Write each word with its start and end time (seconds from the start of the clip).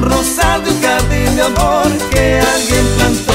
Rosal 0.00 0.64
de 0.64 0.70
un 0.70 0.80
cartil 0.80 1.36
de 1.36 1.42
amor 1.42 1.88
que 2.10 2.40
alguien 2.40 2.86
plantó. 2.96 3.32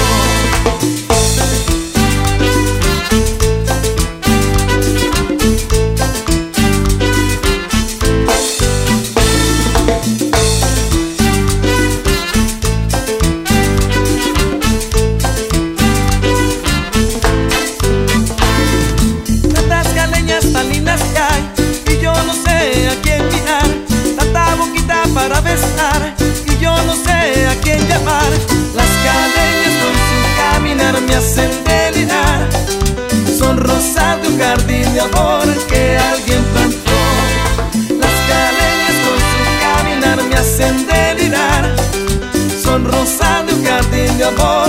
Tantas 19.54 19.88
caleñas 19.90 20.52
tan 20.52 20.70
lindas 20.70 21.02
hay, 21.02 21.94
y 21.94 22.02
yo 22.02 22.14
no 22.24 22.34
sé 22.34 22.90
a 22.90 22.96
quién 23.02 23.28
mirar, 23.30 23.68
tanta 24.18 24.56
boquita 24.56 25.04
para 25.14 25.42
besar 25.42 26.14
no 26.86 26.96
sé 26.96 27.48
a 27.48 27.56
quién 27.62 27.80
llamar. 27.88 28.32
Las 28.76 28.92
cadenas 29.06 29.76
con 29.82 29.94
su 30.08 30.18
caminar 30.42 31.02
me 31.02 31.16
hacen 31.16 31.52
delirar. 31.64 32.50
Son 33.38 33.58
rosas 33.58 34.22
de 34.22 34.28
un 34.30 34.40
jardín 34.40 34.94
de 34.94 35.02
amor 35.02 35.46
que 35.68 35.98
alguien 35.98 36.44
plantó. 36.54 37.00
Las 38.02 38.16
cadenas 38.30 38.96
con 39.06 39.18
su 39.32 39.44
caminar 39.66 40.24
me 40.30 40.36
hacen 40.36 40.88
delirar. 40.88 41.76
Son 42.64 42.86
rosas 42.86 43.46
de 43.48 43.54
un 43.54 43.66
jardín 43.66 44.18
de 44.18 44.26
amor. 44.26 44.63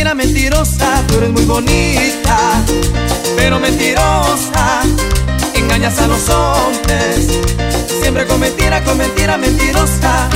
Mentira, 0.00 0.14
mentirosa. 0.14 1.02
Tú 1.08 1.18
eres 1.18 1.30
muy 1.30 1.44
bonita, 1.44 2.62
pero 3.36 3.58
mentirosa. 3.60 4.80
Engañas 5.54 5.98
a 5.98 6.06
los 6.06 6.28
hombres, 6.30 7.28
siempre 8.00 8.26
con 8.26 8.40
mentira, 8.40 8.82
con 8.82 8.96
mentira, 8.96 9.36
mentirosa. 9.36 10.28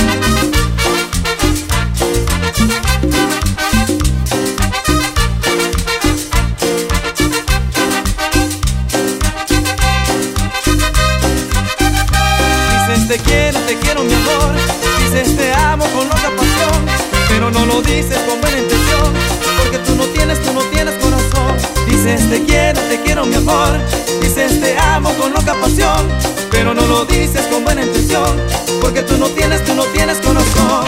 Dices 12.69 13.07
te 13.07 13.17
quiero, 13.17 13.59
te 13.61 13.77
quiero 13.79 14.03
mi 14.03 14.13
amor 14.13 14.53
Dices 14.99 15.35
te 15.35 15.53
amo 15.53 15.85
con 15.85 16.07
loca 16.07 16.29
pasión 16.37 16.85
Pero 17.29 17.51
no 17.51 17.65
lo 17.65 17.81
dices 17.81 18.19
con 18.27 18.39
buena 18.41 18.59
intención 18.59 19.24
Te 22.15 22.43
quiero, 22.45 22.79
te 22.83 23.01
quiero 23.01 23.25
mi 23.25 23.35
amor 23.35 23.77
Dices 24.21 24.61
te 24.61 24.77
amo 24.79 25.13
con 25.15 25.33
loca 25.33 25.53
pasión 25.59 26.07
Pero 26.49 26.73
no 26.73 26.85
lo 26.87 27.03
dices 27.05 27.45
con 27.47 27.65
buena 27.65 27.83
intención 27.83 28.39
Porque 28.79 29.03
tú 29.03 29.17
no 29.17 29.27
tienes, 29.27 29.63
tú 29.65 29.75
no 29.75 29.83
tienes 29.87 30.17
corazón 30.19 30.85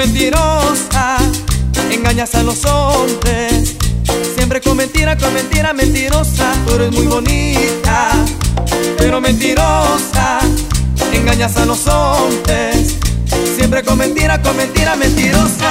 mentirosa. 0.00 1.18
Engañas 1.90 2.34
a 2.34 2.42
los 2.42 2.64
hombres, 2.64 3.76
siempre 4.34 4.62
con 4.62 4.78
mentira, 4.78 5.14
con 5.18 5.34
mentira, 5.34 5.74
mentirosa. 5.74 6.54
Tú 6.66 6.76
eres 6.76 6.92
muy 6.92 7.06
bonita, 7.06 8.12
pero 8.96 9.20
mentirosa. 9.20 10.38
Engañas 11.12 11.54
a 11.58 11.66
los 11.66 11.86
hombres, 11.86 12.96
siempre 13.56 13.82
con 13.82 13.98
mentira, 13.98 14.40
con 14.40 14.56
mentira, 14.56 14.96
mentirosa. 14.96 15.70